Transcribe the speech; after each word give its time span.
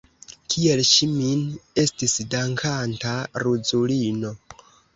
Kiel 0.53 0.79
ŝi 0.91 1.09
min 1.17 1.43
estis 1.85 2.17
dankanta, 2.33 3.15
ruzulino! 3.47 4.37